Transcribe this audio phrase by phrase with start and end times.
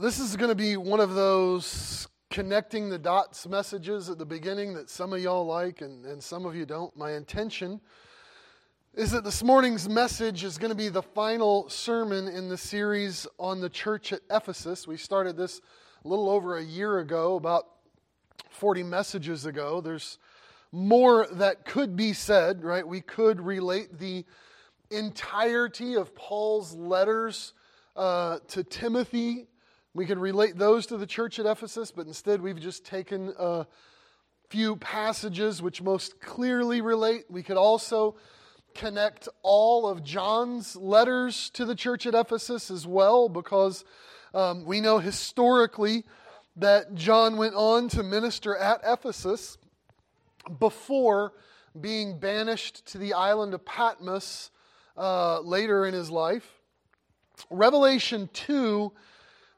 [0.00, 4.72] This is going to be one of those connecting the dots messages at the beginning
[4.72, 6.96] that some of y'all like and, and some of you don't.
[6.96, 7.82] My intention
[8.94, 13.26] is that this morning's message is going to be the final sermon in the series
[13.38, 14.88] on the church at Ephesus.
[14.88, 15.60] We started this
[16.02, 17.66] a little over a year ago, about
[18.48, 19.82] 40 messages ago.
[19.82, 20.16] There's
[20.72, 22.88] more that could be said, right?
[22.88, 24.24] We could relate the
[24.90, 27.52] entirety of Paul's letters
[27.96, 29.46] uh, to Timothy
[29.94, 33.66] we could relate those to the church at Ephesus, but instead we've just taken a
[34.48, 37.24] few passages which most clearly relate.
[37.28, 38.16] We could also
[38.74, 43.84] connect all of John's letters to the church at Ephesus as well, because
[44.32, 46.04] um, we know historically
[46.56, 49.58] that John went on to minister at Ephesus
[50.58, 51.32] before
[51.80, 54.50] being banished to the island of Patmos
[54.96, 56.60] uh, later in his life.
[57.50, 58.92] Revelation 2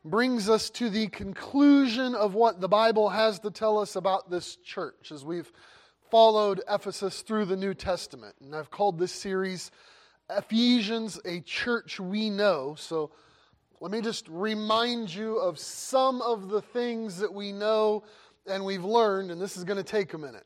[0.04, 4.56] brings us to the conclusion of what the Bible has to tell us about this
[4.56, 5.52] church as we've
[6.10, 8.34] followed Ephesus through the New Testament.
[8.40, 9.70] And I've called this series
[10.28, 12.74] Ephesians, a church we know.
[12.76, 13.12] So
[13.80, 18.02] let me just remind you of some of the things that we know
[18.46, 20.44] and we've learned, and this is going to take a minute.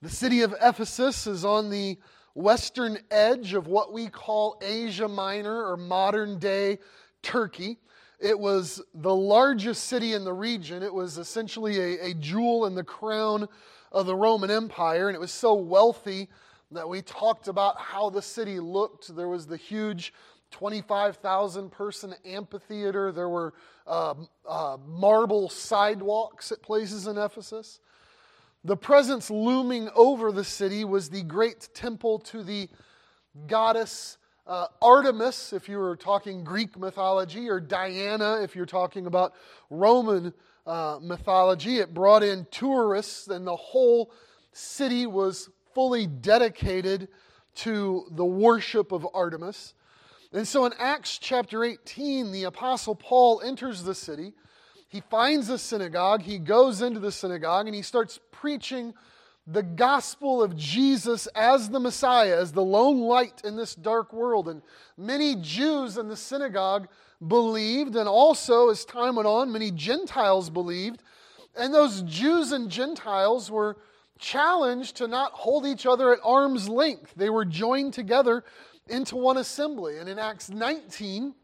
[0.00, 1.98] The city of Ephesus is on the
[2.34, 6.78] western edge of what we call Asia Minor or modern day
[7.22, 7.78] Turkey.
[8.18, 10.82] It was the largest city in the region.
[10.82, 13.48] It was essentially a, a jewel in the crown
[13.92, 16.28] of the Roman Empire, and it was so wealthy
[16.70, 19.14] that we talked about how the city looked.
[19.14, 20.12] There was the huge
[20.50, 23.52] 25,000 person amphitheater, there were
[23.86, 24.14] uh,
[24.48, 27.80] uh, marble sidewalks at places in Ephesus.
[28.64, 32.68] The presence looming over the city was the great temple to the
[33.46, 39.34] goddess uh, Artemis, if you were talking Greek mythology, or Diana, if you're talking about
[39.70, 40.32] Roman
[40.66, 41.78] uh, mythology.
[41.78, 44.12] It brought in tourists, and the whole
[44.52, 47.08] city was fully dedicated
[47.56, 49.74] to the worship of Artemis.
[50.32, 54.32] And so in Acts chapter 18, the Apostle Paul enters the city.
[54.88, 56.22] He finds a synagogue.
[56.22, 58.94] He goes into the synagogue and he starts preaching
[59.46, 64.48] the gospel of Jesus as the Messiah, as the lone light in this dark world.
[64.48, 64.62] And
[64.96, 66.88] many Jews in the synagogue
[67.26, 71.02] believed, and also as time went on, many Gentiles believed.
[71.56, 73.76] And those Jews and Gentiles were
[74.18, 77.12] challenged to not hold each other at arm's length.
[77.16, 78.44] They were joined together
[78.88, 79.98] into one assembly.
[79.98, 81.34] And in Acts 19,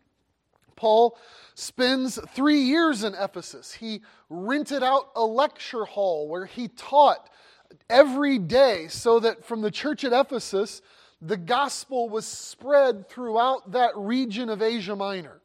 [0.74, 1.16] Paul
[1.54, 3.72] spends three years in Ephesus.
[3.72, 7.28] He rented out a lecture hall where he taught
[7.88, 10.82] every day so that from the church at Ephesus,
[11.20, 15.40] the gospel was spread throughout that region of Asia Minor.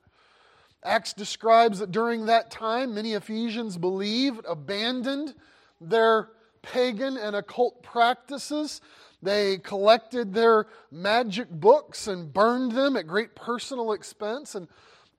[0.84, 5.36] Acts describes that during that time, many Ephesians believed, abandoned
[5.82, 6.30] their
[6.62, 8.82] pagan and occult practices.
[9.22, 14.56] They collected their magic books and burned them at great personal expense.
[14.56, 14.68] And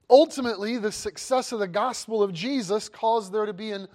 [0.09, 3.87] ultimately, the success of the gospel of Jesus caused there to be an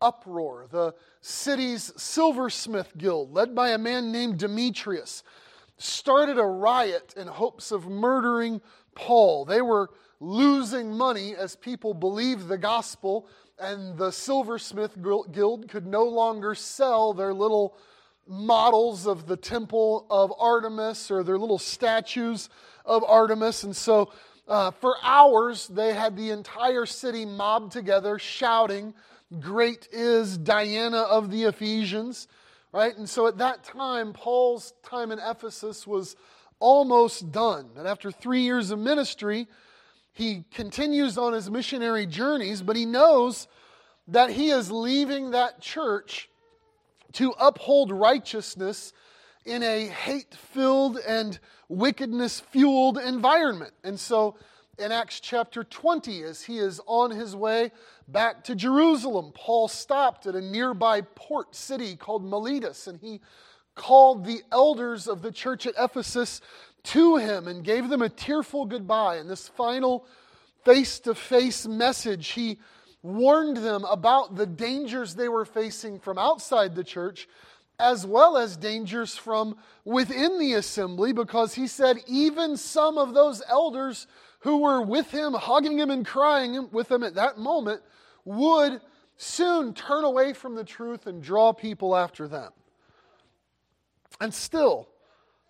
[0.00, 0.66] uproar.
[0.70, 5.22] The city's silversmith guild, led by a man named Demetrius,
[5.78, 8.60] started a riot in hopes of murdering
[8.94, 9.44] Paul.
[9.44, 9.90] They were
[10.20, 14.96] losing money as people believed the gospel, and the silversmith
[15.32, 17.76] guild could no longer sell their little
[18.26, 22.48] models of the temple of Artemis or their little statues
[22.84, 23.62] of Artemis.
[23.62, 24.10] And so,
[24.48, 28.94] uh, for hours, they had the entire city mobbed together, shouting,
[29.40, 32.28] Great is Diana of the Ephesians,
[32.72, 32.96] right?
[32.96, 36.14] And so at that time, Paul's time in Ephesus was
[36.60, 37.70] almost done.
[37.76, 39.48] And after three years of ministry,
[40.12, 43.48] he continues on his missionary journeys, but he knows
[44.08, 46.30] that he is leaving that church
[47.14, 48.92] to uphold righteousness
[49.44, 53.72] in a hate filled and wickedness fueled environment.
[53.82, 54.36] And so
[54.78, 57.72] in Acts chapter 20, as he is on his way
[58.08, 63.20] back to Jerusalem, Paul stopped at a nearby port city called Miletus, and he
[63.74, 66.40] called the elders of the church at Ephesus
[66.84, 69.16] to him and gave them a tearful goodbye.
[69.18, 70.06] In this final
[70.64, 72.58] face to face message, he
[73.02, 77.28] warned them about the dangers they were facing from outside the church
[77.78, 83.42] as well as dangers from within the assembly because he said even some of those
[83.48, 84.06] elders
[84.40, 87.82] who were with him, hugging him and crying with him at that moment,
[88.26, 88.82] would
[89.16, 92.52] soon turn away from the truth and draw people after them.
[94.20, 94.88] And still,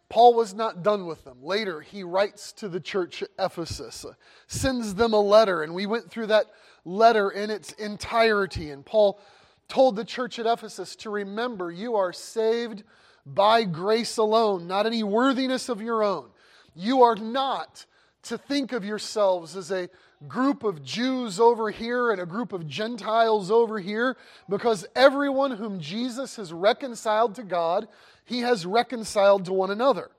[0.09, 1.39] Paul was not done with them.
[1.43, 4.07] Later, he writes to the church at Ephesus,
[4.47, 6.47] sends them a letter, and we went through that
[6.85, 8.71] letter in its entirety.
[8.71, 9.21] And Paul
[9.69, 12.85] told the church at Ephesus to remember you are saved
[13.25, 16.29] by grace alone, not any worthiness of your own.
[16.77, 17.85] You are not
[18.25, 19.89] to think of yourselves as a
[20.29, 24.17] group of Jews over here and a group of Gentiles over here,
[24.49, 27.89] because everyone whom Jesus has reconciled to God,
[28.25, 30.11] he has reconciled to one another.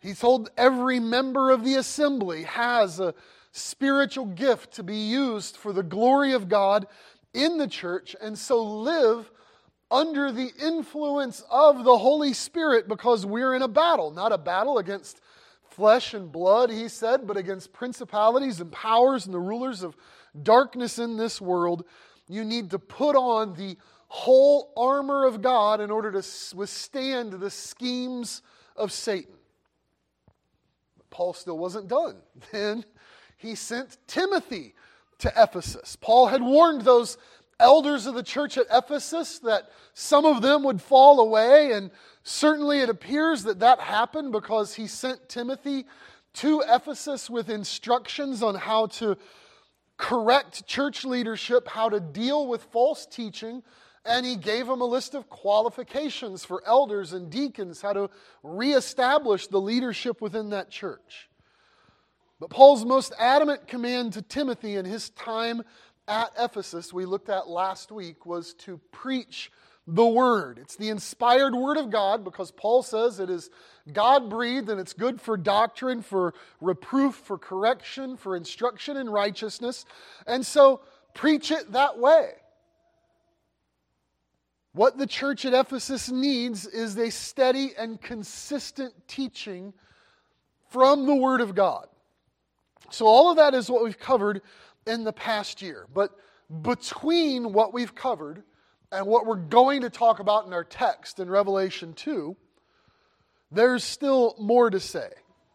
[0.00, 3.14] He told every member of the assembly has a
[3.52, 6.86] spiritual gift to be used for the glory of God
[7.32, 9.30] in the church, and so live
[9.90, 14.78] under the influence of the Holy Spirit because we're in a battle, not a battle
[14.78, 15.20] against
[15.76, 19.94] flesh and blood, he said, but against principalities and powers and the rulers of
[20.42, 21.84] darkness in this world.
[22.28, 23.76] You need to put on the
[24.08, 26.26] whole armor of God in order to
[26.56, 28.40] withstand the schemes
[28.74, 29.34] of Satan.
[30.96, 32.16] But Paul still wasn't done.
[32.52, 32.84] Then
[33.36, 34.74] he sent Timothy
[35.18, 35.96] to Ephesus.
[35.96, 37.18] Paul had warned those
[37.58, 41.90] elders of the church at Ephesus that some of them would fall away, and
[42.22, 45.86] certainly it appears that that happened because he sent Timothy
[46.34, 49.16] to Ephesus with instructions on how to
[49.96, 53.62] correct church leadership, how to deal with false teaching,
[54.04, 58.10] and he gave him a list of qualifications for elders and deacons, how to
[58.42, 61.28] reestablish the leadership within that church.
[62.38, 65.62] But Paul's most adamant command to Timothy in his time
[66.08, 69.50] at Ephesus, we looked at last week, was to preach
[69.86, 70.58] the Word.
[70.58, 73.50] It's the inspired Word of God because Paul says it is
[73.92, 79.84] God breathed and it's good for doctrine, for reproof, for correction, for instruction in righteousness.
[80.26, 80.80] And so
[81.14, 82.30] preach it that way.
[84.72, 89.72] What the church at Ephesus needs is a steady and consistent teaching
[90.68, 91.86] from the Word of God.
[92.90, 94.42] So, all of that is what we've covered
[94.86, 95.86] in the past year.
[95.92, 96.12] But
[96.62, 98.42] between what we've covered
[98.92, 102.36] and what we're going to talk about in our text in Revelation 2,
[103.50, 105.08] there's still more to say.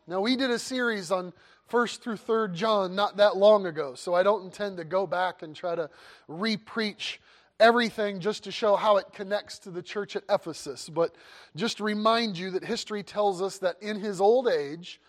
[0.07, 1.33] Now, we did a series on
[1.71, 5.41] 1st through 3rd John not that long ago, so I don't intend to go back
[5.41, 5.89] and try to
[6.29, 7.17] repreach
[7.59, 10.89] everything just to show how it connects to the church at Ephesus.
[10.89, 11.15] But
[11.55, 14.99] just remind you that history tells us that in his old age,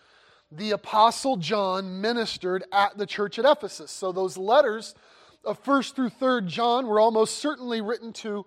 [0.57, 3.91] the Apostle John ministered at the church at Ephesus.
[3.91, 4.95] So those letters
[5.43, 8.45] of 1st through 3rd John were almost certainly written to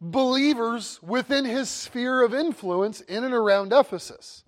[0.00, 4.44] believers within his sphere of influence in and around Ephesus.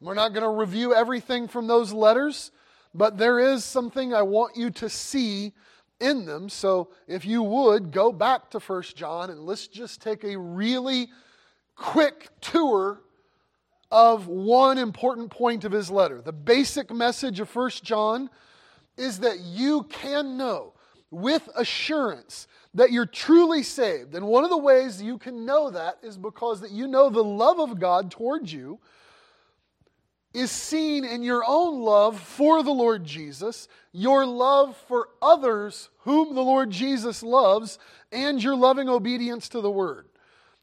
[0.00, 2.50] We're not going to review everything from those letters,
[2.94, 5.52] but there is something I want you to see
[6.00, 6.48] in them.
[6.48, 11.08] So if you would go back to 1st John and let's just take a really
[11.74, 13.00] quick tour
[13.90, 16.20] of one important point of his letter.
[16.20, 18.30] The basic message of 1 John
[18.96, 20.72] is that you can know
[21.10, 24.14] with assurance that you're truly saved.
[24.14, 27.24] And one of the ways you can know that is because that you know the
[27.24, 28.80] love of God towards you
[30.34, 36.34] is seen in your own love for the Lord Jesus, your love for others whom
[36.34, 37.78] the Lord Jesus loves,
[38.12, 40.08] and your loving obedience to the word.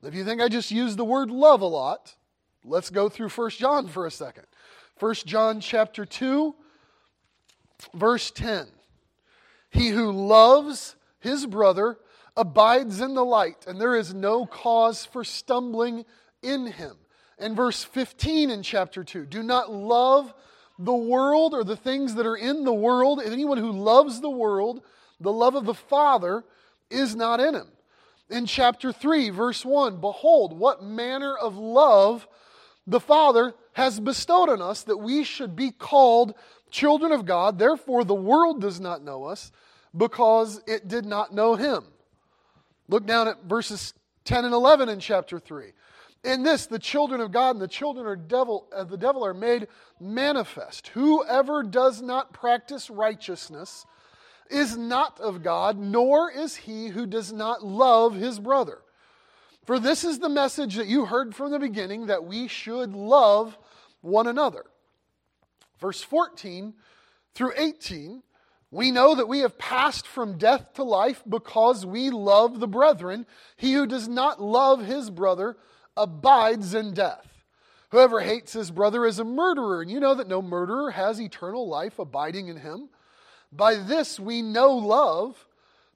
[0.04, 2.16] If you think I just used the word love a lot,
[2.66, 4.46] Let's go through 1 John for a second.
[5.00, 6.56] 1 John chapter 2
[7.94, 8.68] verse 10.
[9.70, 11.98] He who loves his brother
[12.38, 16.06] abides in the light and there is no cause for stumbling
[16.42, 16.98] in him.
[17.40, 19.26] And verse 15 in chapter 2.
[19.26, 20.34] Do not love
[20.80, 23.20] the world or the things that are in the world.
[23.20, 24.82] If Anyone who loves the world,
[25.20, 26.44] the love of the Father
[26.90, 27.68] is not in him.
[28.30, 32.28] In chapter 3, verse 1, behold, what manner of love
[32.86, 36.36] the Father has bestowed on us that we should be called
[36.70, 37.58] children of God.
[37.58, 39.52] Therefore, the world does not know us
[39.96, 41.86] because it did not know Him.
[42.88, 43.94] Look down at verses
[44.26, 45.72] 10 and 11 in chapter 3.
[46.24, 49.34] In this, the children of God and the children of devil, uh, the devil are
[49.34, 49.68] made
[50.00, 50.88] manifest.
[50.90, 53.86] Whoever does not practice righteousness
[54.50, 58.80] is not of God, nor is he who does not love his brother.
[59.66, 63.58] For this is the message that you heard from the beginning that we should love
[64.02, 64.66] one another.
[65.80, 66.74] Verse 14
[67.34, 68.22] through 18,
[68.72, 73.26] we know that we have passed from death to life because we love the brethren.
[73.56, 75.58] He who does not love his brother
[75.96, 77.28] abides in death.
[77.92, 81.68] Whoever hates his brother is a murderer, and you know that no murderer has eternal
[81.68, 82.90] life abiding in him.
[83.52, 85.46] By this we know love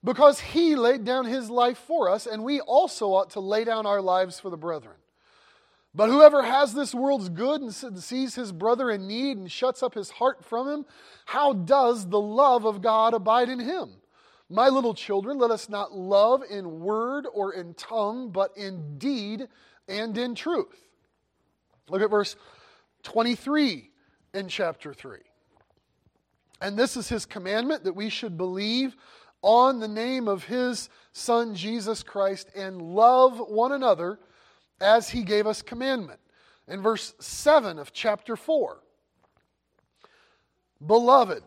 [0.07, 3.85] because he laid down his life for us, and we also ought to lay down
[3.85, 4.95] our lives for the brethren.
[5.93, 9.93] But whoever has this world's good and sees his brother in need and shuts up
[9.93, 10.85] his heart from him,
[11.25, 13.95] how does the love of God abide in him?
[14.49, 19.49] My little children, let us not love in word or in tongue, but in deed
[19.89, 20.87] and in truth.
[21.89, 22.37] Look at verse
[23.03, 23.89] 23
[24.33, 25.17] in chapter 3.
[26.61, 28.95] And this is his commandment that we should believe
[29.41, 34.19] on the name of his Son Jesus Christ and love one another
[34.79, 36.19] as he gave us commandment.
[36.67, 38.77] In verse 7 of chapter 4,
[40.85, 41.43] Beloved,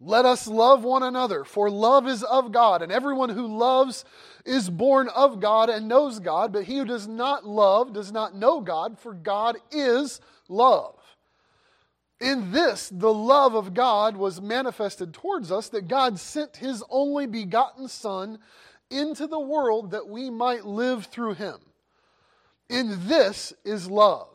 [0.00, 4.04] let us love one another, for love is of God, and everyone who loves
[4.44, 8.34] is born of God and knows God, but he who does not love does not
[8.34, 10.95] know God, for God is love.
[12.20, 17.26] In this, the love of God was manifested towards us, that God sent his only
[17.26, 18.38] begotten Son
[18.90, 21.58] into the world that we might live through him.
[22.68, 24.28] In this is love.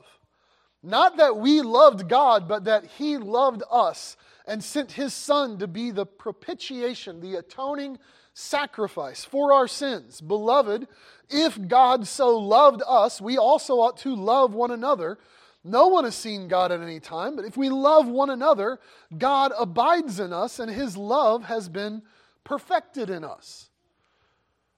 [0.84, 5.68] Not that we loved God, but that he loved us and sent his Son to
[5.68, 7.98] be the propitiation, the atoning
[8.34, 10.22] sacrifice for our sins.
[10.22, 10.88] Beloved,
[11.30, 15.18] if God so loved us, we also ought to love one another.
[15.64, 18.80] No one has seen God at any time, but if we love one another,
[19.16, 22.02] God abides in us and his love has been
[22.44, 23.70] perfected in us.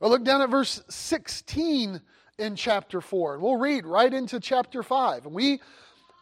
[0.02, 2.02] Or look down at verse 16
[2.38, 5.28] in chapter 4, and we'll read right into chapter 5.
[5.28, 5.62] And we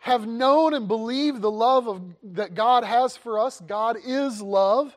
[0.01, 3.61] have known and believed the love of, that God has for us.
[3.65, 4.95] God is love,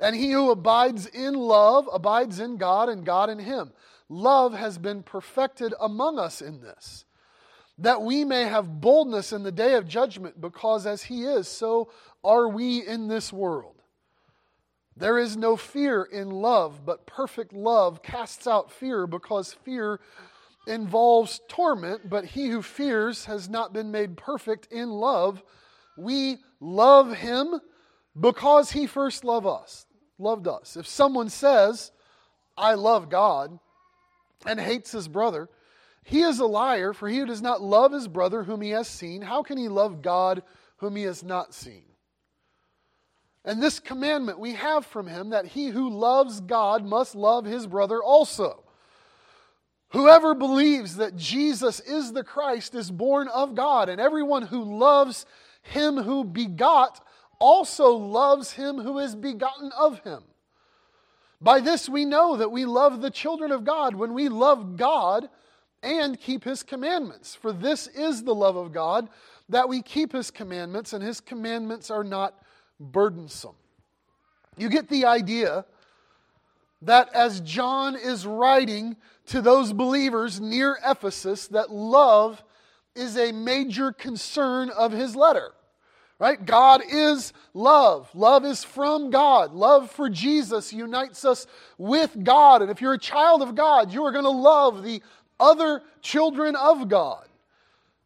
[0.00, 3.72] and he who abides in love abides in God, and God in him.
[4.08, 7.04] Love has been perfected among us in this
[7.78, 11.90] that we may have boldness in the day of judgment, because as He is, so
[12.22, 13.76] are we in this world.
[14.96, 20.00] There is no fear in love, but perfect love casts out fear, because fear
[20.66, 25.42] involves torment, but he who fears has not been made perfect in love.
[25.96, 27.60] We love him
[28.18, 29.86] because he first loved us.
[30.18, 30.76] Loved us.
[30.76, 31.90] If someone says,
[32.56, 33.58] "I love God,"
[34.46, 35.48] and hates his brother,
[36.04, 38.88] he is a liar, for he who does not love his brother whom he has
[38.88, 40.42] seen, how can he love God
[40.78, 41.84] whom he has not seen?
[43.44, 47.66] And this commandment we have from him that he who loves God must love his
[47.66, 48.62] brother also.
[49.90, 55.26] Whoever believes that Jesus is the Christ is born of God, and everyone who loves
[55.62, 57.04] him who begot
[57.38, 60.22] also loves him who is begotten of him.
[61.40, 65.28] By this we know that we love the children of God when we love God
[65.82, 67.34] and keep his commandments.
[67.34, 69.08] For this is the love of God,
[69.48, 72.34] that we keep his commandments, and his commandments are not
[72.78, 73.54] burdensome.
[74.56, 75.64] You get the idea
[76.82, 78.96] that as John is writing
[79.26, 82.42] to those believers near Ephesus, that love
[82.94, 85.52] is a major concern of his letter.
[86.18, 86.44] Right?
[86.44, 88.08] God is love.
[88.14, 89.52] Love is from God.
[89.54, 91.48] Love for Jesus unites us
[91.78, 92.62] with God.
[92.62, 95.02] And if you're a child of God, you are going to love the
[95.42, 97.26] other children of God.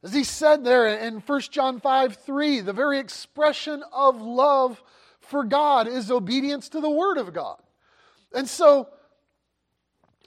[0.02, 4.82] As he said there in 1 John 5 3, the very expression of love
[5.20, 7.60] for God is obedience to the Word of God.
[8.32, 8.88] And so,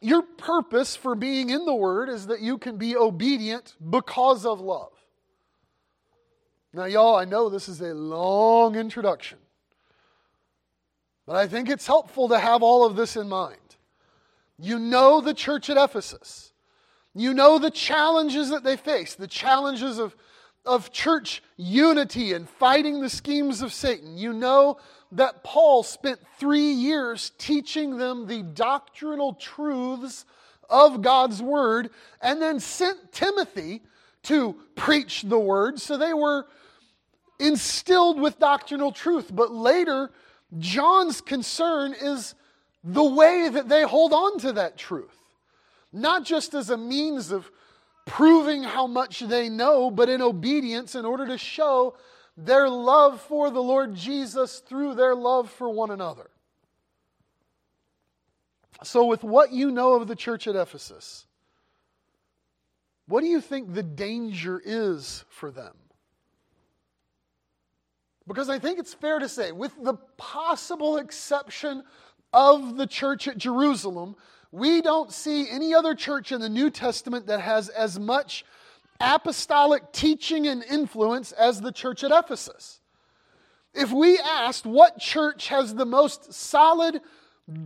[0.02, 4.60] your purpose for being in the Word is that you can be obedient because of
[4.62, 4.92] love.
[6.74, 9.40] Now, y'all, I know this is a long introduction,
[11.26, 13.58] but I think it's helpful to have all of this in mind.
[14.60, 16.49] You know the church at Ephesus.
[17.16, 20.16] You know the challenges that they face, the challenges of,
[20.66, 24.18] of church unity and fighting the schemes of Satan.
[24.18, 24.78] You know
[25.12, 30.26] that Paul spent three years teaching them the doctrinal truths
[30.70, 31.90] of God's Word
[32.22, 33.82] and then sent Timothy
[34.24, 35.80] to preach the Word.
[35.80, 36.46] So they were
[37.40, 39.32] instilled with doctrinal truth.
[39.34, 40.12] But later,
[40.60, 42.36] John's concern is
[42.84, 45.19] the way that they hold on to that truth
[45.92, 47.50] not just as a means of
[48.06, 51.96] proving how much they know, but in obedience in order to show
[52.38, 56.30] their love for the Lord Jesus through their love for one another.
[58.84, 61.26] So, with what you know of the church at Ephesus,
[63.08, 65.76] what do you think the danger is for them?
[68.28, 71.84] Because I think it's fair to say, with the possible exception
[72.32, 74.16] of the church at Jerusalem,
[74.52, 78.46] we don't see any other church in the New Testament that has as much
[79.00, 82.80] apostolic teaching and influence as the church at Ephesus.
[83.74, 87.02] If we asked what church has the most solid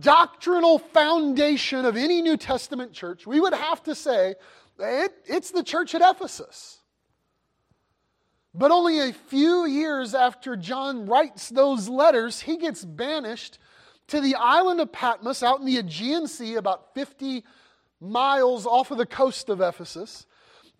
[0.00, 4.34] doctrinal foundation of any New Testament church, we would have to say
[4.78, 6.80] it, it's the church at Ephesus.
[8.54, 13.58] But only a few years after John writes those letters, he gets banished
[14.08, 17.44] to the island of Patmos out in the Aegean Sea, about 50
[18.00, 20.26] miles off of the coast of Ephesus.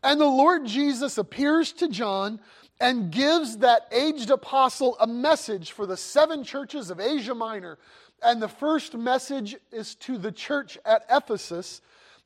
[0.02, 2.40] And the Lord Jesus appears to John
[2.80, 7.78] and gives that aged apostle a message for the seven churches of Asia Minor.
[8.22, 11.80] And the first message is to the church at Ephesus.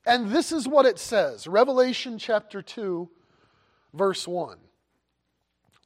[0.07, 3.09] And this is what it says Revelation chapter 2,
[3.95, 4.59] verse 1.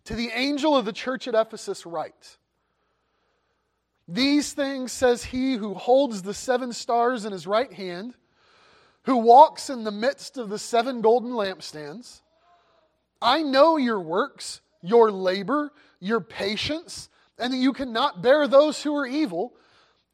[0.04, 2.38] To the angel of the church at Ephesus, write
[4.12, 8.14] These things says he who holds the seven stars in his right hand,
[9.04, 12.20] who walks in the midst of the seven golden lampstands.
[13.22, 18.94] I know your works, your labor, your patience, and that you cannot bear those who
[18.96, 19.54] are evil.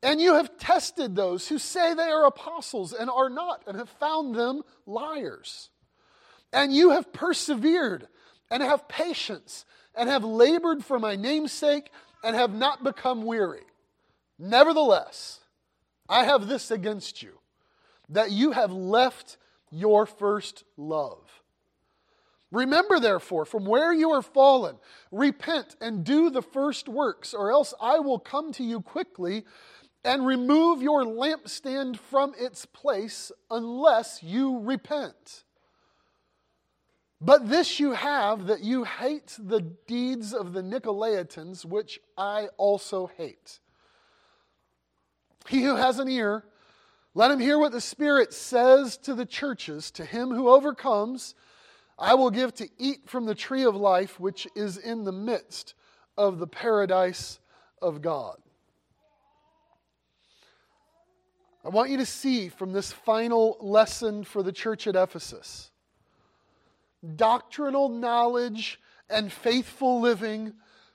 [0.00, 3.88] And you have tested those who say they are apostles and are not, and have
[3.88, 5.71] found them liars.
[6.52, 8.07] And you have persevered
[8.49, 9.64] and have patience
[9.97, 11.90] and have labored for my name's sake
[12.23, 13.62] and have not become weary.
[14.38, 15.40] Nevertheless,
[16.09, 17.38] I have this against you
[18.09, 19.37] that you have left
[19.71, 21.42] your first love.
[22.50, 24.76] Remember, therefore, from where you are fallen,
[25.12, 29.45] repent and do the first works, or else I will come to you quickly
[30.02, 35.45] and remove your lampstand from its place unless you repent.
[37.21, 43.11] But this you have, that you hate the deeds of the Nicolaitans, which I also
[43.16, 43.59] hate.
[45.49, 46.45] He who has an ear,
[47.14, 49.90] let him hear what the Spirit says to the churches.
[49.93, 51.35] To him who overcomes,
[51.99, 55.75] I will give to eat from the tree of life, which is in the midst
[56.17, 57.40] of the paradise
[57.81, 58.37] of God.
[61.64, 65.71] I want you to see from this final lesson for the church at Ephesus
[67.17, 70.52] doctrinal knowledge and faithful living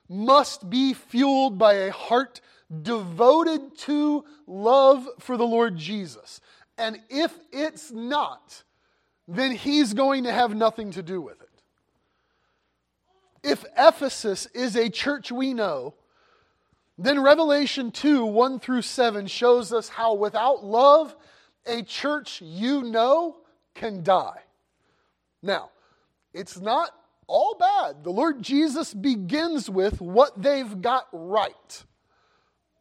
[0.09, 2.41] must be fueled by a heart
[2.81, 6.41] devoted to love for the Lord Jesus.
[6.77, 8.63] And if it's not,
[9.27, 11.49] then he's going to have nothing to do with it.
[13.43, 15.95] If Ephesus is a church we know,
[16.97, 21.15] then Revelation 2 1 through 7 shows us how without love,
[21.65, 23.37] a church you know
[23.73, 24.41] can die.
[25.41, 25.71] Now,
[26.33, 26.91] it's not
[27.27, 28.03] all bad.
[28.03, 31.83] The Lord Jesus begins with what they've got right.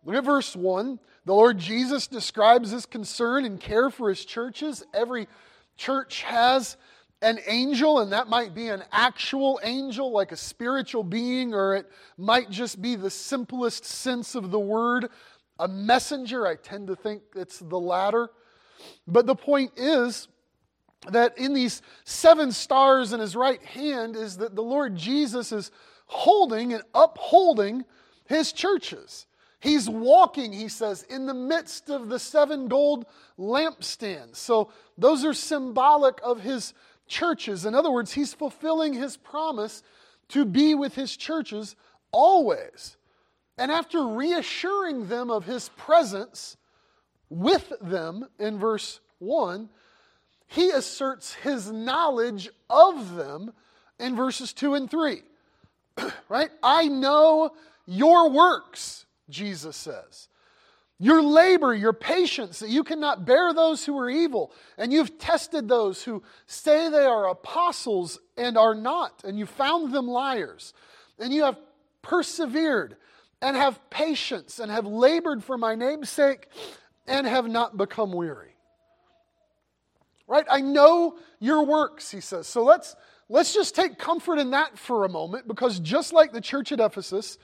[0.05, 0.99] Look at verse 1.
[1.25, 4.83] The Lord Jesus describes his concern and care for his churches.
[4.93, 5.29] Every
[5.77, 6.77] church has
[7.23, 11.91] an angel, and that might be an actual angel, like a spiritual being, or it
[12.19, 15.09] might just be the simplest sense of the word,
[15.61, 16.47] a messenger.
[16.47, 18.31] I tend to think it's the latter.
[19.07, 20.27] But the point is,
[21.11, 25.71] that in these seven stars in his right hand is that the Lord Jesus is
[26.07, 27.85] holding and upholding
[28.27, 29.27] his churches.
[29.62, 33.07] He's walking, he says, in the midst of the seven gold
[33.38, 34.35] lampstands.
[34.35, 36.75] So those are symbolic of his
[37.07, 37.64] churches.
[37.64, 39.85] In other words, he's fulfilling his promise
[40.31, 41.77] to be with his churches
[42.11, 42.96] always.
[43.57, 46.57] And after reassuring them of his presence
[47.29, 49.68] with them in verse 1,
[50.48, 53.53] he asserts his knowledge of them
[54.01, 55.22] in verses 2 and 3.
[56.29, 56.51] right?
[56.64, 57.53] I know
[57.87, 60.29] your works, Jesus says.
[60.99, 65.66] Your labor, your patience, that you cannot bear those who are evil, and you've tested
[65.66, 70.73] those who say they are apostles and are not, and you found them liars,
[71.18, 71.59] and you have
[72.03, 72.97] persevered
[73.40, 76.47] and have patience and have labored for my name's sake
[77.09, 78.53] and have not become weary
[80.33, 80.47] right?
[80.51, 82.47] I know your works, he says.
[82.47, 82.97] So let's,
[83.29, 86.81] let's just take comfort in that for a moment because just like the church at
[86.81, 87.37] Ephesus,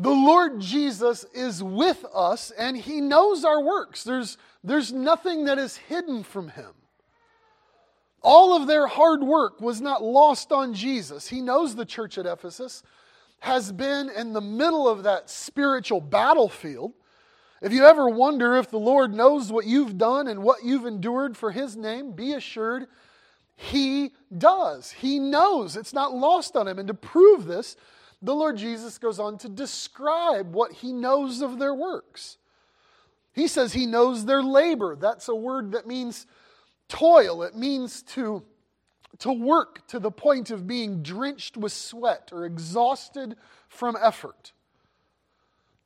[0.00, 4.02] the Lord Jesus is with us and he knows our works.
[4.02, 6.72] There's, there's nothing that is hidden from him.
[8.22, 11.28] All of their hard work was not lost on Jesus.
[11.28, 12.82] He knows the church at Ephesus
[13.40, 16.94] has been in the middle of that spiritual battlefield.
[17.60, 21.36] If you ever wonder if the Lord knows what you've done and what you've endured
[21.36, 22.86] for His name, be assured
[23.54, 24.92] He does.
[24.92, 25.76] He knows.
[25.76, 26.78] It's not lost on Him.
[26.78, 27.76] And to prove this,
[28.22, 32.36] the Lord Jesus goes on to describe what He knows of their works.
[33.32, 34.96] He says He knows their labor.
[34.96, 36.26] That's a word that means
[36.88, 38.42] toil, it means to,
[39.20, 43.36] to work to the point of being drenched with sweat or exhausted
[43.68, 44.52] from effort.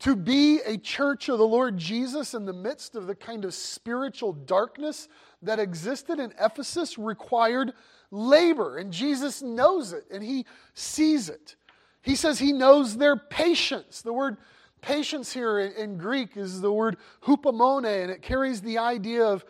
[0.01, 3.55] To be a church of the Lord Jesus in the midst of the kind of
[3.55, 5.09] spiritual darkness
[5.43, 7.73] that existed in Ephesus required
[8.11, 11.57] labor, and Jesus knows it and he sees it.
[12.05, 14.03] He says he knows their patience.
[14.03, 14.37] The word
[14.83, 19.43] patience here in, Greek is the word hupomone, and it carries the idea of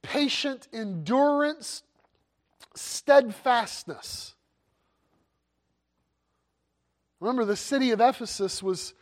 [0.00, 1.82] patient endurance,
[2.76, 4.34] steadfastness.
[7.18, 8.94] Remember, the city of Ephesus was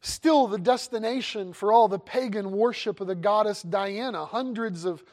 [0.00, 4.24] still the destination for all the pagan worship of the goddess Diana.
[4.24, 5.04] Hundreds of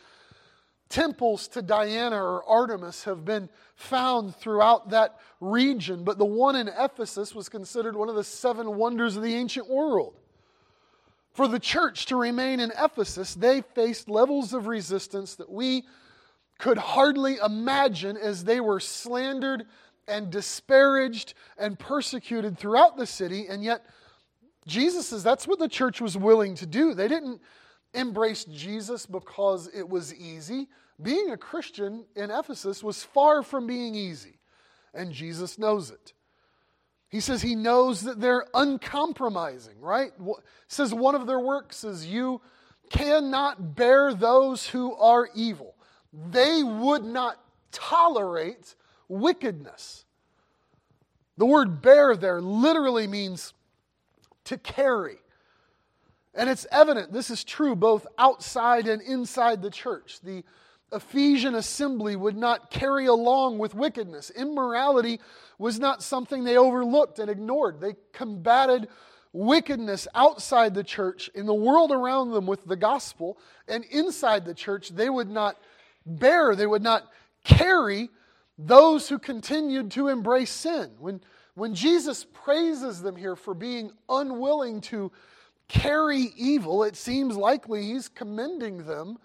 [0.92, 6.68] temples to Diana or Artemis have been found throughout that region, but the one in
[6.68, 10.14] Ephesus was considered one of the seven wonders of the ancient world.
[11.34, 15.86] For the church to remain in Ephesus, they faced levels of resistance that we
[16.60, 19.66] could hardly imagine as they were slandered
[20.08, 23.86] and disparaged and persecuted throughout the city, and yet
[24.68, 26.94] Jesus says that's what the church was willing to do.
[26.94, 27.42] They didn't
[27.94, 30.68] embrace Jesus because it was easy.
[31.02, 34.40] Being a Christian in Ephesus was far from being easy,
[34.94, 36.14] and Jesus knows it.
[37.10, 40.12] He says he knows that they're uncompromising, right?
[40.68, 42.42] Says one of their works is you
[42.90, 45.76] cannot bear those who are evil.
[46.14, 47.38] They would not
[47.72, 48.76] tolerate
[49.10, 50.06] wickedness.
[51.38, 53.54] The word bear there literally means
[54.46, 55.18] to carry.
[56.34, 60.20] And it's evident this is true both outside and inside the church.
[60.22, 60.44] The
[60.94, 64.30] Ephesian assembly would not carry along with wickedness.
[64.30, 65.20] Immorality
[65.58, 67.80] was not something they overlooked and ignored.
[67.80, 68.90] They combated
[69.34, 74.54] wickedness outside the church, in the world around them with the gospel, and inside the
[74.54, 75.58] church, they would not
[76.06, 77.08] bear, they would not
[77.44, 78.10] carry
[78.58, 80.92] those who continued to embrace sin.
[81.00, 81.22] When,
[81.56, 85.12] when Jesus praises them here for being unwilling to
[85.72, 89.18] carry evil, it seems likely he's commending them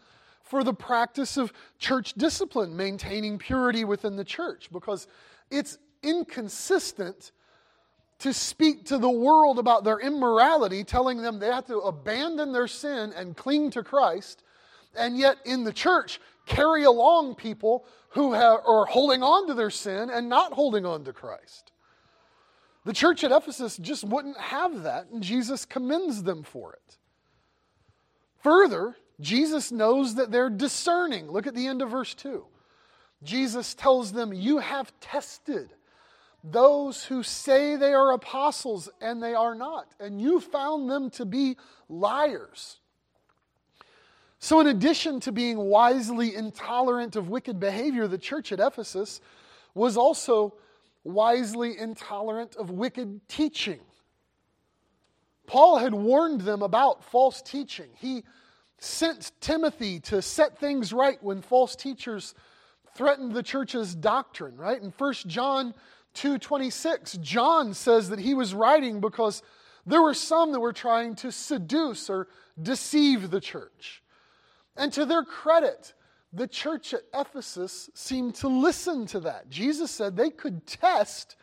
[0.43, 5.09] for the practice of church discipline, maintaining purity within the church, because
[5.51, 7.33] it's inconsistent
[8.21, 12.69] to speak to the world about their immorality, telling them they have to abandon their
[12.69, 14.45] sin and cling to Christ,
[14.97, 19.71] and yet in the church carry along people who have, are holding on to their
[19.71, 21.73] sin and not holding on to Christ.
[22.87, 26.96] The church at Ephesus just wouldn't have that, and Jesus commends them for it.
[28.44, 31.29] Further, Jesus knows that they're discerning.
[31.29, 32.46] Look at the end of verse 2.
[33.25, 35.75] Jesus tells them, You have tested
[36.44, 41.25] those who say they are apostles and they are not, and you found them to
[41.25, 41.57] be
[41.88, 42.79] liars.
[44.38, 49.20] So, in addition to being wisely intolerant of wicked behavior, the church at Ephesus
[49.75, 50.55] was also
[51.07, 53.81] wisely intolerant of wicked teaching.
[55.47, 57.90] Paul had warned them about false teaching.
[57.95, 58.25] He
[58.79, 62.35] sent Timothy to set things right when false teachers
[62.95, 64.83] threatened the church's doctrine, right?
[64.83, 65.75] In 1 John
[66.14, 69.42] 2:26, John says that he was writing because
[69.85, 72.27] there were some that were trying to seduce or
[72.61, 74.03] deceive the church.
[74.77, 75.95] And to their credit,
[76.37, 79.49] the church at Ephesus seemed to listen to that.
[79.49, 81.37] Jesus said they could test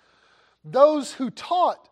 [0.64, 1.90] those who taught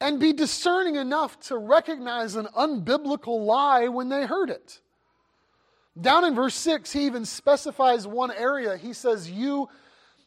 [0.00, 4.80] and be discerning enough to recognize an unbiblical lie when they heard it.
[5.98, 8.76] Down in verse 6, he even specifies one area.
[8.76, 9.68] He says, You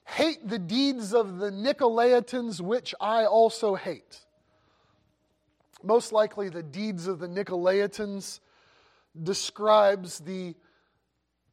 [0.06, 4.22] hate the deeds of the Nicolaitans, which I also hate.
[5.84, 8.40] Most likely, the deeds of the Nicolaitans
[9.22, 10.56] describes the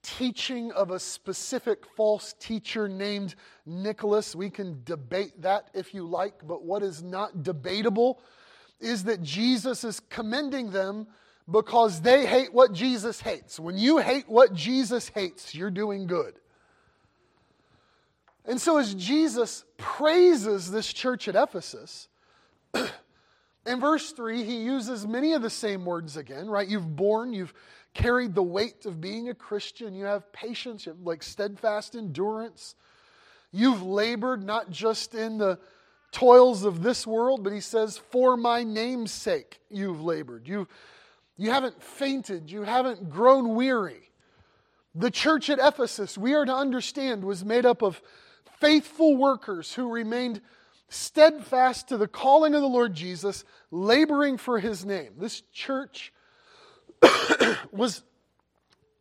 [0.05, 3.35] teaching of a specific false teacher named
[3.67, 4.37] Nicholas.
[4.37, 8.21] We can debate that if you like, but what is not debatable
[8.81, 11.09] is that Jesus is commending them
[11.51, 13.59] because they hate what Jesus hates.
[13.59, 16.35] When you hate what Jesus hates, you're doing good.
[18.47, 22.09] And so, as Jesus praises this church at Ephesus,
[23.67, 26.69] in verse 3, he uses many of the same words again, right?
[26.69, 27.55] You've borne, you've
[27.95, 29.95] carried the weight of being a Christian.
[29.95, 32.75] You have patience, you have like steadfast endurance.
[33.53, 35.59] You've labored not just in the
[36.11, 40.49] toils of this world, but he says, for my name's sake, you've labored.
[40.49, 40.69] You've,
[41.37, 42.51] you haven't fainted.
[42.51, 44.11] You haven't grown weary.
[44.95, 48.01] The church at Ephesus, we are to understand, was made up of
[48.61, 50.41] faithful workers who remained
[50.89, 55.15] steadfast to the calling of the Lord Jesus, laboring for his name.
[55.19, 56.13] This church
[57.73, 58.03] was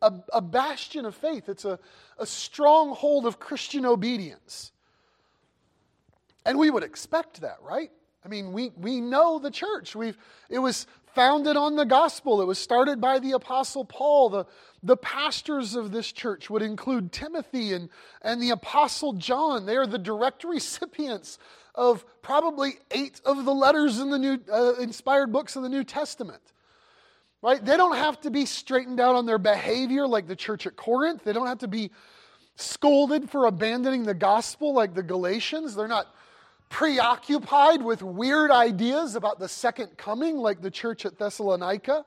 [0.02, 1.78] a, a, bastion of faith, it's a,
[2.18, 4.72] a stronghold of Christian obedience.
[6.46, 7.90] And we would expect that, right?
[8.24, 9.94] I mean, we, we know the church.
[9.94, 10.16] We've,
[10.50, 12.40] it was founded on the gospel.
[12.40, 14.30] It was started by the Apostle Paul.
[14.30, 14.46] The,
[14.82, 17.88] the pastors of this church would include Timothy and,
[18.22, 19.66] and the Apostle John.
[19.66, 21.38] They are the direct recipients
[21.74, 25.84] of probably eight of the letters in the new uh, inspired books of the New
[25.84, 26.42] Testament.
[27.44, 27.62] Right?
[27.62, 31.24] They don't have to be straightened out on their behavior like the church at Corinth.
[31.24, 31.90] They don't have to be
[32.56, 35.74] scolded for abandoning the gospel like the Galatians.
[35.74, 36.06] They're not
[36.70, 42.06] preoccupied with weird ideas about the second coming, like the church at Thessalonica.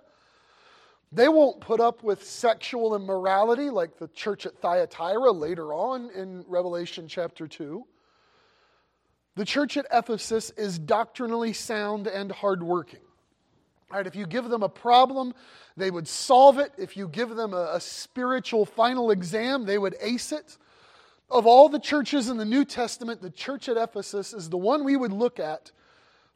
[1.12, 6.46] They won't put up with sexual immorality, like the church at Thyatira later on in
[6.48, 7.86] Revelation chapter 2.
[9.36, 13.02] The church at Ephesus is doctrinally sound and hardworking.
[13.90, 15.34] Right, if you give them a problem,
[15.78, 16.74] they would solve it.
[16.78, 20.58] If you give them a, a spiritual final exam, they would ace it.
[21.30, 24.84] Of all the churches in the New Testament, the church at Ephesus is the one
[24.84, 25.72] we would look at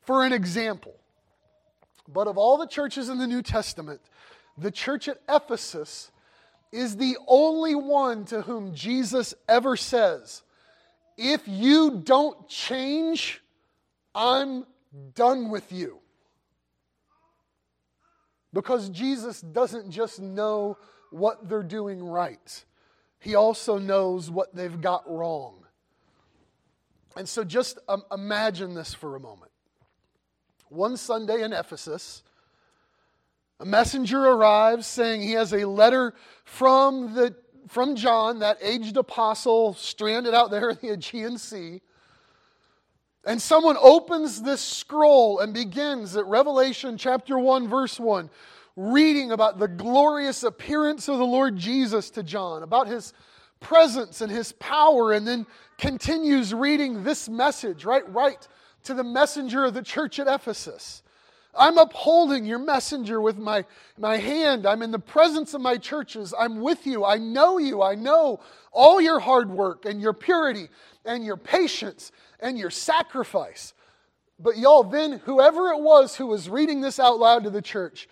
[0.01, 0.95] for an example.
[2.07, 4.01] But of all the churches in the New Testament,
[4.57, 6.11] the church at Ephesus
[6.71, 10.41] is the only one to whom Jesus ever says,
[11.17, 13.41] If you don't change,
[14.13, 14.65] I'm
[15.15, 16.00] done with you.
[18.53, 20.77] Because Jesus doesn't just know
[21.09, 22.65] what they're doing right.
[23.19, 25.65] He also knows what they've got wrong.
[27.15, 29.51] And so just um, imagine this for a moment.
[30.69, 32.23] One Sunday in Ephesus,
[33.59, 36.13] a messenger arrives saying he has a letter
[36.45, 37.35] from, the,
[37.67, 41.81] from John, that aged apostle stranded out there in the Aegean Sea.
[43.23, 48.29] And someone opens this scroll and begins at Revelation chapter 1, verse 1
[48.75, 53.13] reading about the glorious appearance of the Lord Jesus to John, about his
[53.59, 55.45] presence and his power, and then
[55.77, 58.07] continues reading this message, right?
[58.11, 58.47] Right
[58.83, 61.03] to the messenger of the church at Ephesus.
[61.53, 63.65] I'm upholding your messenger with my,
[63.97, 64.65] my hand.
[64.65, 66.33] I'm in the presence of my churches.
[66.37, 67.03] I'm with you.
[67.03, 67.81] I know you.
[67.81, 68.39] I know
[68.71, 70.69] all your hard work and your purity
[71.03, 73.73] and your patience and your sacrifice.
[74.39, 78.09] But y'all, then whoever it was who was reading this out loud to the church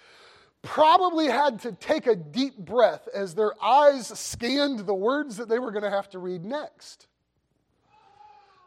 [0.62, 5.58] probably had to take a deep breath as their eyes scanned the words that they
[5.58, 7.08] were going to have to read next.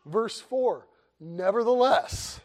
[0.06, 0.86] Verse 4
[1.20, 2.40] Nevertheless,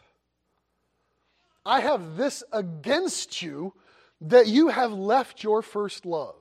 [1.66, 3.74] I have this against you
[4.22, 6.36] that you have left your first love.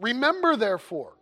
[0.00, 1.13] Remember, therefore,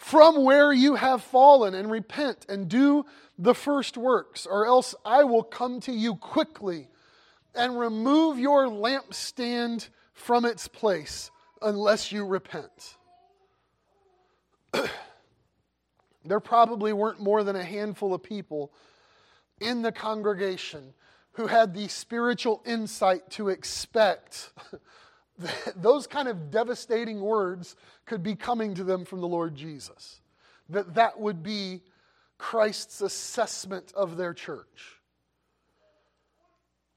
[0.00, 3.04] from where you have fallen, and repent and do
[3.38, 6.88] the first works, or else I will come to you quickly
[7.54, 12.96] and remove your lampstand from its place unless you repent.
[16.24, 18.72] there probably weren't more than a handful of people
[19.60, 20.94] in the congregation
[21.32, 24.50] who had the spiritual insight to expect
[25.76, 27.76] those kind of devastating words
[28.06, 30.20] could be coming to them from the Lord Jesus.
[30.68, 31.82] That that would be
[32.38, 35.00] Christ's assessment of their church.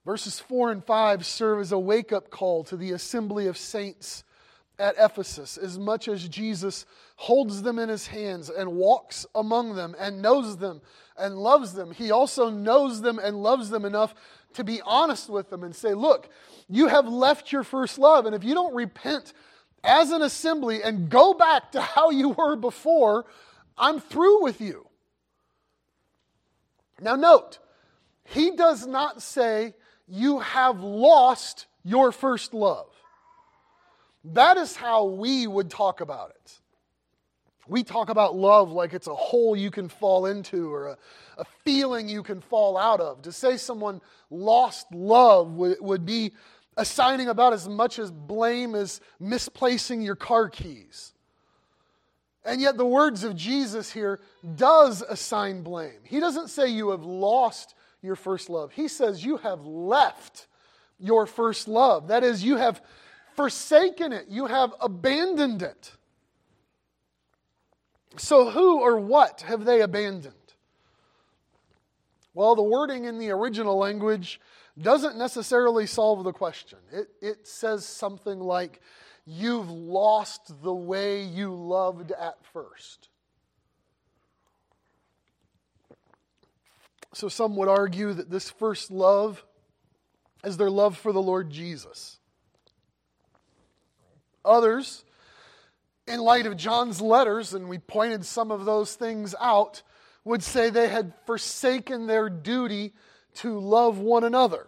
[0.06, 4.24] Verses 4 and 5 serve as a wake up call to the assembly of saints
[4.80, 9.96] at Ephesus, as much as Jesus holds them in his hands and walks among them
[10.00, 10.82] and knows them
[11.18, 11.92] and loves them.
[11.92, 14.16] He also knows them and loves them enough
[14.56, 16.30] to be honest with them and say, Look,
[16.70, 19.34] you have left your first love, and if you don't repent
[19.84, 23.26] as an assembly and go back to how you were before,
[23.78, 24.88] I'm through with you.
[27.02, 27.60] Now, note,
[28.24, 29.74] he does not say,
[30.08, 32.88] you have lost your first love.
[34.24, 36.60] That is how we would talk about it.
[37.68, 40.98] We talk about love like it's a hole you can fall into or a,
[41.38, 43.22] a feeling you can fall out of.
[43.24, 46.34] To say someone lost love would, would be
[46.76, 51.14] assigning about as much as blame as misplacing your car keys.
[52.46, 54.20] And yet the words of Jesus here
[54.56, 56.00] does assign blame.
[56.04, 58.72] He doesn't say you have lost your first love.
[58.74, 60.48] He says, You have left
[61.00, 62.10] your first love.
[62.10, 62.82] That is, you have
[63.36, 65.94] forsaken it, you have abandoned it.
[68.18, 70.36] So, who or what have they abandoned?
[72.34, 74.40] Well, the wording in the original language
[74.80, 76.80] doesn't necessarily solve the question.
[76.92, 78.82] It, it says something like,
[79.26, 83.08] You've lost the way you loved at first.
[87.14, 89.46] So some would argue that this first love
[90.44, 92.20] is their love for the Lord Jesus.
[94.44, 95.06] Others,
[96.08, 99.82] in light of John's letters, and we pointed some of those things out,
[100.26, 102.94] would say they had forsaken their duty
[103.36, 104.68] to love one another.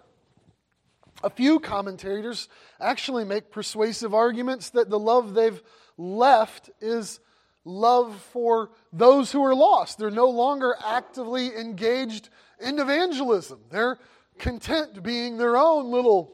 [1.23, 5.61] A few commentators actually make persuasive arguments that the love they've
[5.97, 7.19] left is
[7.63, 9.97] love for those who are lost.
[9.97, 13.59] They're no longer actively engaged in evangelism.
[13.69, 13.97] They're
[14.37, 16.33] content being their own little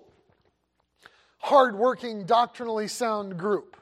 [1.37, 3.77] hardworking, doctrinally sound group.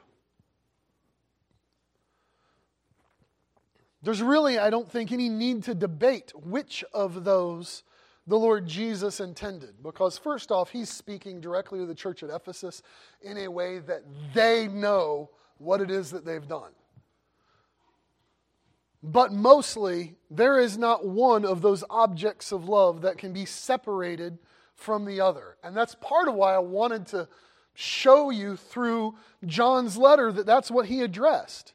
[4.02, 7.82] There's really, I don't think, any need to debate which of those
[8.26, 9.82] the Lord Jesus intended.
[9.82, 12.82] Because, first off, he's speaking directly to the church at Ephesus
[13.22, 16.70] in a way that they know what it is that they've done.
[19.02, 24.38] But mostly, there is not one of those objects of love that can be separated
[24.74, 25.56] from the other.
[25.62, 27.28] And that's part of why I wanted to
[27.74, 29.14] show you through
[29.46, 31.72] John's letter that that's what he addressed.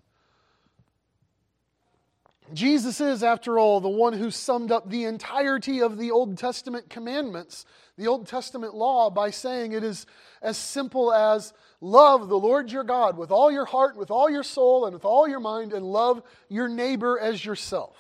[2.54, 6.90] Jesus is, after all, the one who summed up the entirety of the Old Testament
[6.90, 7.66] commandments,
[7.98, 10.06] the Old Testament law, by saying it is
[10.42, 14.44] as simple as love the Lord your God with all your heart, with all your
[14.44, 17.96] soul, and with all your mind, and love your neighbor as yourself.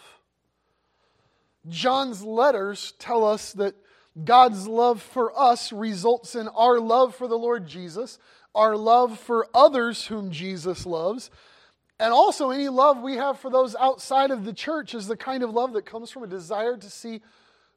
[1.67, 3.75] John's letters tell us that
[4.23, 8.19] God's love for us results in our love for the Lord Jesus,
[8.53, 11.29] our love for others whom Jesus loves,
[11.99, 15.43] and also any love we have for those outside of the church is the kind
[15.43, 17.21] of love that comes from a desire to see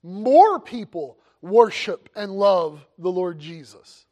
[0.02, 4.06] more people worship and love the Lord Jesus.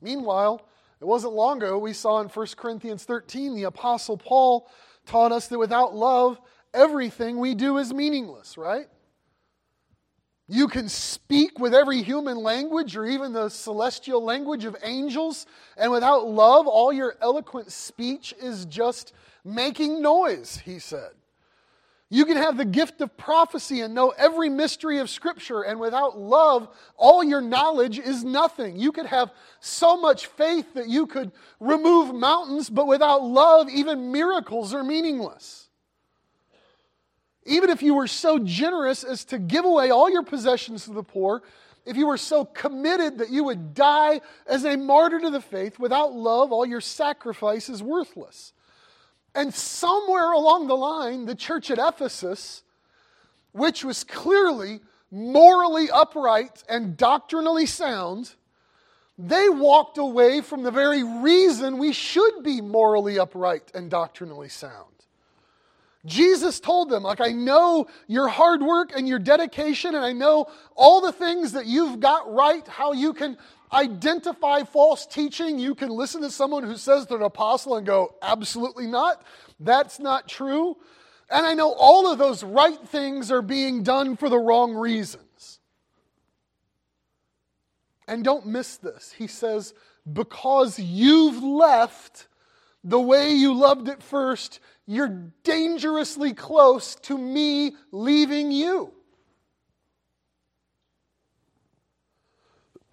[0.00, 0.66] Meanwhile,
[1.00, 4.68] it wasn't long ago we saw in 1 Corinthians 13 the Apostle Paul
[5.06, 6.40] taught us that without love,
[6.74, 8.86] everything we do is meaningless, right?
[10.52, 15.46] You can speak with every human language or even the celestial language of angels,
[15.78, 19.14] and without love, all your eloquent speech is just
[19.46, 21.12] making noise, he said.
[22.10, 26.18] You can have the gift of prophecy and know every mystery of Scripture, and without
[26.18, 28.76] love, all your knowledge is nothing.
[28.76, 34.12] You could have so much faith that you could remove mountains, but without love, even
[34.12, 35.61] miracles are meaningless.
[37.44, 41.02] Even if you were so generous as to give away all your possessions to the
[41.02, 41.42] poor,
[41.84, 45.78] if you were so committed that you would die as a martyr to the faith,
[45.78, 48.52] without love, all your sacrifice is worthless.
[49.34, 52.62] And somewhere along the line, the church at Ephesus,
[53.52, 58.34] which was clearly morally upright and doctrinally sound,
[59.18, 65.01] they walked away from the very reason we should be morally upright and doctrinally sound.
[66.04, 70.46] Jesus told them, like, I know your hard work and your dedication, and I know
[70.74, 73.38] all the things that you've got right, how you can
[73.72, 75.58] identify false teaching.
[75.58, 79.22] You can listen to someone who says they're an apostle and go, absolutely not.
[79.60, 80.76] That's not true.
[81.30, 85.60] And I know all of those right things are being done for the wrong reasons.
[88.08, 89.12] And don't miss this.
[89.16, 89.72] He says,
[90.12, 92.26] because you've left
[92.84, 98.92] the way you loved it first, you're dangerously close to me leaving you.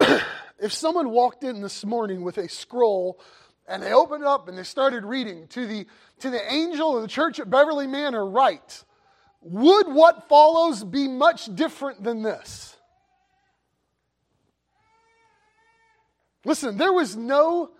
[0.60, 3.20] if someone walked in this morning with a scroll
[3.66, 5.86] and they opened up and they started reading to the,
[6.20, 8.84] to the angel of the church at Beverly Manor, write,
[9.42, 12.76] would what follows be much different than this?
[16.44, 17.70] Listen, there was no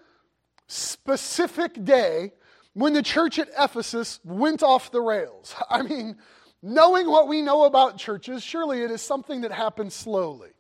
[0.67, 2.33] specific day
[2.81, 5.55] when the church at Ephesus went off the rails.
[5.71, 6.17] I mean,
[6.63, 10.51] knowing what we know about churches, surely it is something that happens slowly.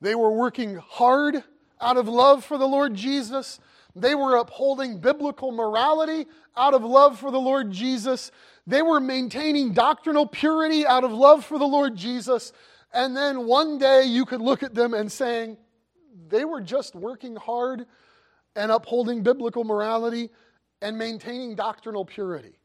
[0.00, 1.42] They were working hard
[1.80, 3.60] out of love for the Lord Jesus.
[3.94, 8.30] They were upholding biblical morality out of love for the Lord Jesus.
[8.66, 12.52] They were maintaining doctrinal purity out of love for the Lord Jesus.
[12.92, 15.58] And then one day you could look at them and saying,
[16.28, 17.86] they were just working hard
[18.56, 20.30] and upholding biblical morality
[20.82, 22.58] and maintaining doctrinal purity.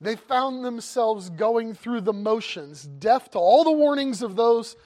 [0.00, 4.76] They found themselves going through the motions, deaf to all the warnings of those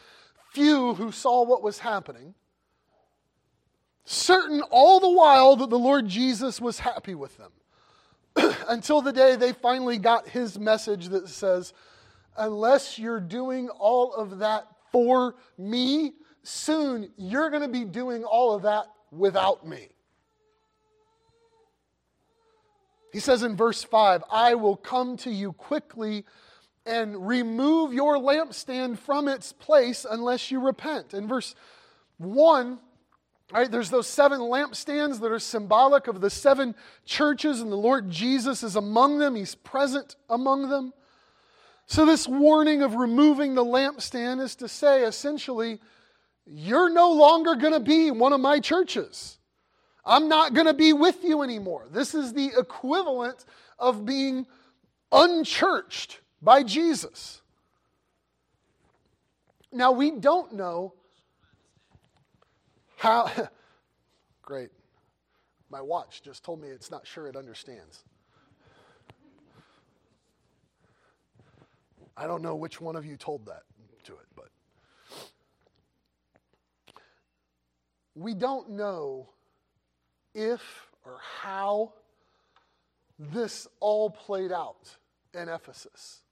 [0.52, 2.34] few who saw what was happening,
[4.04, 7.52] certain all the while that the Lord Jesus was happy with them.
[8.68, 11.74] Until the day they finally got his message that says,
[12.36, 18.54] Unless you're doing all of that for me, soon you're going to be doing all
[18.54, 19.88] of that without me.
[23.12, 26.24] He says in verse 5, I will come to you quickly
[26.86, 31.12] and remove your lampstand from its place unless you repent.
[31.12, 31.54] In verse
[32.16, 32.78] 1,
[33.52, 38.10] right, there's those seven lampstands that are symbolic of the seven churches, and the Lord
[38.10, 39.36] Jesus is among them.
[39.36, 40.94] He's present among them.
[41.86, 45.80] So, this warning of removing the lampstand is to say essentially,
[46.46, 49.38] you're no longer going to be one of my churches.
[50.04, 51.86] I'm not going to be with you anymore.
[51.90, 53.44] This is the equivalent
[53.78, 54.46] of being
[55.12, 57.40] unchurched by Jesus.
[59.70, 60.94] Now, we don't know
[62.96, 63.30] how.
[64.42, 64.70] Great.
[65.70, 68.04] My watch just told me it's not sure it understands.
[72.16, 73.62] I don't know which one of you told that
[74.04, 74.50] to it, but
[78.14, 79.28] we don't know
[80.34, 81.92] if or how
[83.18, 84.96] this all played out
[85.34, 86.22] in Ephesus.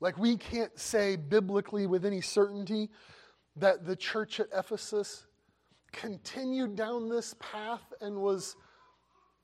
[0.00, 2.90] Like, we can't say biblically with any certainty
[3.56, 5.26] that the church at Ephesus
[5.92, 8.56] continued down this path and was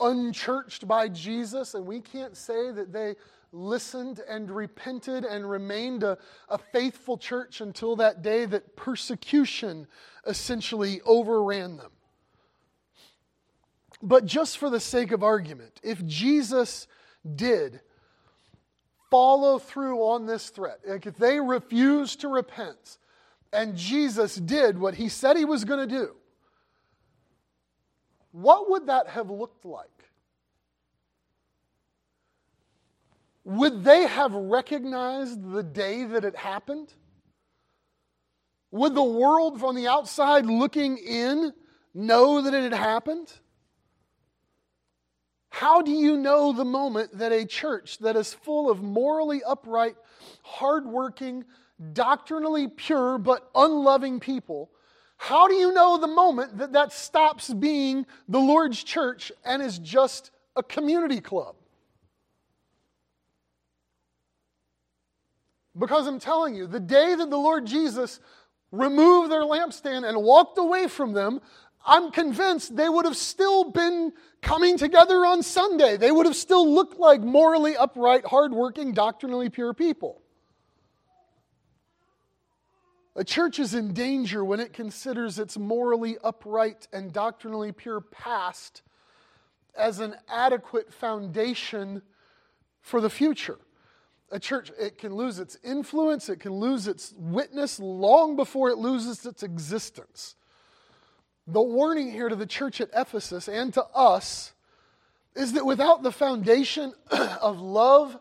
[0.00, 3.14] unchurched by Jesus, and we can't say that they
[3.52, 6.18] listened and repented and remained a,
[6.48, 9.86] a, faithful church until that day that persecution
[10.26, 11.92] essentially overran them.
[14.04, 16.86] But just for the sake of argument, if Jesus
[17.34, 17.80] did
[19.10, 22.98] follow through on this threat, like if they refused to repent
[23.50, 26.14] and Jesus did what he said he was going to do,
[28.32, 29.88] what would that have looked like?
[33.44, 36.92] Would they have recognized the day that it happened?
[38.70, 41.54] Would the world from the outside looking in
[41.94, 43.32] know that it had happened?
[45.54, 49.94] How do you know the moment that a church that is full of morally upright,
[50.42, 51.44] hardworking,
[51.92, 54.68] doctrinally pure, but unloving people,
[55.16, 59.78] how do you know the moment that that stops being the Lord's church and is
[59.78, 61.54] just a community club?
[65.78, 68.18] Because I'm telling you, the day that the Lord Jesus
[68.72, 71.40] removed their lampstand and walked away from them,
[71.84, 75.96] I'm convinced they would have still been coming together on Sunday.
[75.96, 80.22] They would have still looked like morally upright, hardworking, doctrinally pure people.
[83.16, 88.82] A church is in danger when it considers its morally upright and doctrinally pure past
[89.76, 92.02] as an adequate foundation
[92.80, 93.58] for the future
[94.34, 98.78] a church, it can lose its influence, it can lose its witness long before it
[98.78, 100.34] loses its existence.
[101.46, 104.52] The warning here to the church at Ephesus and to us
[105.34, 108.18] is that without the foundation of love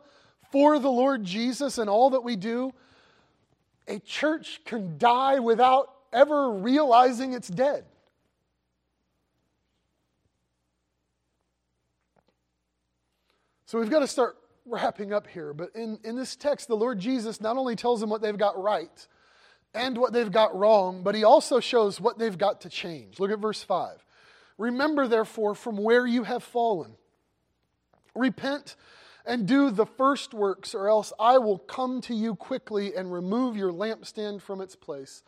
[0.51, 2.73] for the Lord Jesus and all that we do,
[3.87, 7.85] a church can die without ever realizing it's dead.
[13.65, 16.99] So we've got to start wrapping up here, but in, in this text, the Lord
[16.99, 19.07] Jesus not only tells them what they've got right
[19.73, 23.19] and what they've got wrong, but he also shows what they've got to change.
[23.19, 24.05] Look at verse 5.
[24.57, 26.95] Remember, therefore, from where you have fallen.
[28.15, 28.75] Repent
[29.25, 33.55] and do the first works, or else I will come to you quickly and remove
[33.55, 35.23] your lampstand from its place,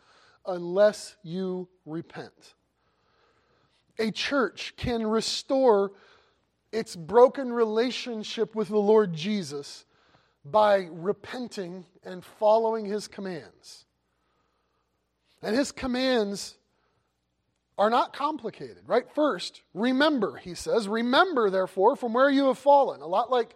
[0.46, 2.54] unless you repent.
[3.98, 5.92] A church can restore
[6.70, 9.86] its broken relationship with the Lord Jesus
[10.44, 13.85] by repenting and following his commands.
[15.46, 16.58] And his commands
[17.78, 19.04] are not complicated, right?
[19.14, 23.00] First, remember, he says, remember, therefore, from where you have fallen.
[23.00, 23.54] A lot like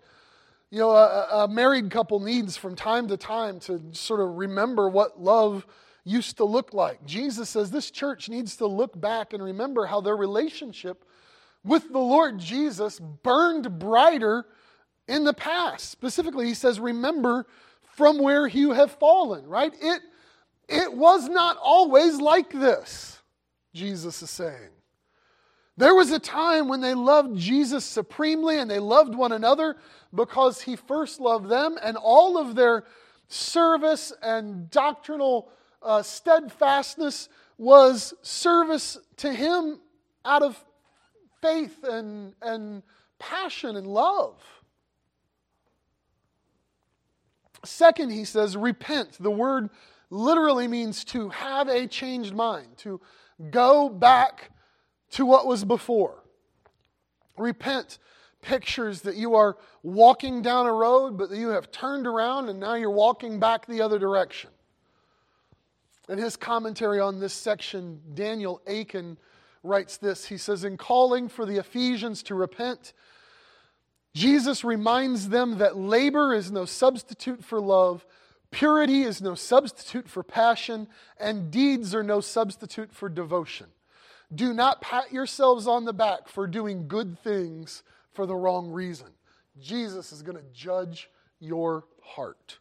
[0.71, 4.89] you know a, a, married couple needs from time to time to sort of remember
[4.89, 5.67] what love
[6.05, 7.05] used to look like.
[7.07, 11.05] Jesus says this church needs to look back and remember how their relationship
[11.65, 14.47] with the Lord Jesus burned brighter
[15.09, 15.91] in the past.
[15.91, 17.47] Specifically, he says, Remember
[17.97, 19.75] from where you have fallen, right?
[19.83, 20.03] It,
[20.71, 23.19] it was not always like this,
[23.75, 24.71] Jesus is saying.
[25.77, 29.77] There was a time when they loved Jesus supremely and they loved one another
[30.15, 32.85] because he first loved them, and all of their
[33.29, 35.51] service and doctrinal
[35.83, 39.81] uh, steadfastness was service to him
[40.25, 40.63] out of
[41.41, 42.83] faith and, and
[43.19, 44.43] passion and love.
[47.65, 49.17] Second, he says, repent.
[49.21, 49.71] The word
[50.11, 53.01] literally means to have a changed mind, to
[53.51, 54.51] go back
[55.13, 56.23] to what was before.
[57.37, 57.99] Repent
[58.43, 62.59] pictures that you are walking down a road, but that you have turned around and
[62.59, 64.51] now you're walking back the other direction.
[66.09, 69.17] In his commentary on this section, Daniel Akin
[69.63, 70.27] writes this.
[70.27, 72.93] He says, In calling for the Ephesians to repent,
[74.15, 78.05] Jesus reminds them that labor is no substitute for love,
[78.51, 80.89] Purity is no substitute for passion,
[81.19, 83.69] and deeds are no substitute for devotion.
[84.35, 87.83] Do not pat yourselves on the back for doing good things
[88.13, 89.09] for the wrong reason.
[89.59, 92.59] Jesus is going to judge your heart.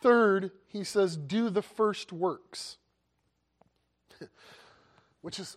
[0.00, 2.76] Third, he says, do the first works,
[5.22, 5.56] which is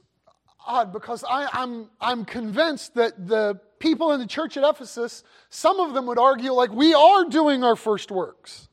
[0.66, 5.80] odd because I, I'm, I'm convinced that the people in the church at Ephesus, some
[5.80, 8.68] of them would argue, like, we are doing our first works.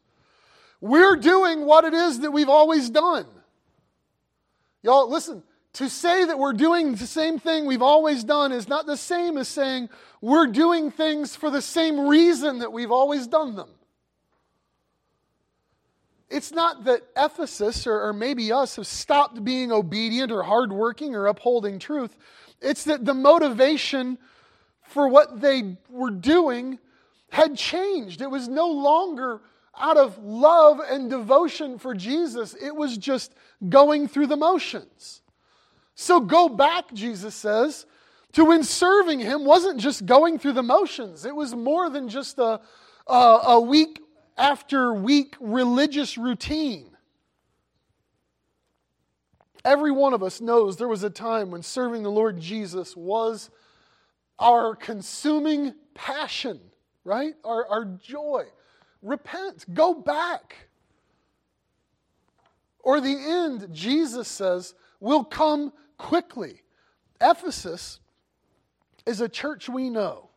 [0.81, 3.27] We're doing what it is that we've always done.
[4.83, 5.43] Y'all, listen,
[5.75, 9.37] to say that we're doing the same thing we've always done is not the same
[9.37, 9.91] as saying
[10.23, 13.69] we're doing things for the same reason that we've always done them.
[16.31, 21.27] It's not that Ephesus or, or, maybe us have stopped being obedient or hardworking or
[21.27, 22.17] upholding truth.
[22.63, 24.17] It's that the motivation
[24.93, 26.79] for what they were doing
[27.31, 28.21] had changed.
[28.21, 29.41] It was no longer
[29.79, 33.35] out of love and devotion for Jesus, it was just
[33.69, 35.23] going through the motions.
[35.95, 37.87] So go back, Jesus says,
[38.33, 42.39] to when serving Him wasn't just going through the motions, it was more than just
[42.39, 42.61] a,
[43.07, 44.01] a, a week
[44.37, 46.91] after week religious routine.
[49.65, 53.49] Every one of us knows there was a time when serving the Lord Jesus was
[54.43, 56.61] our consuming passion,
[57.05, 57.35] right?
[57.45, 58.45] Our, our joy.
[59.01, 60.69] Repent, go back.
[62.81, 66.63] Or the end, Jesus says, will come quickly.
[67.21, 68.01] Ephesus
[69.07, 70.31] is a church we know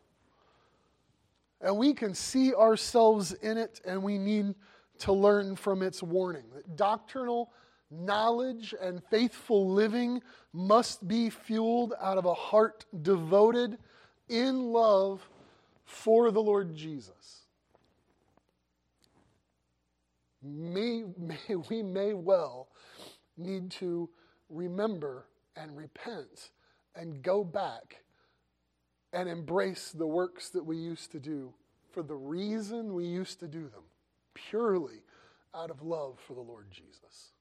[1.66, 4.54] and we can see ourselves in it, and we need
[5.00, 6.44] to learn from its warning.
[6.54, 7.52] That doctrinal
[7.90, 10.22] knowledge and faithful living
[10.54, 13.80] must be fueled out of a heart devoted
[14.30, 15.28] in love
[15.86, 17.44] for the Lord Jesus.
[20.42, 22.70] May, may, we may well
[23.38, 24.10] need to
[24.50, 26.52] remember and repent
[26.96, 28.04] and go back
[29.14, 31.54] and embrace the works that we used to do
[31.94, 33.84] for the reason we used to do them,
[34.34, 35.02] purely
[35.54, 37.32] out of love for the Lord Jesus.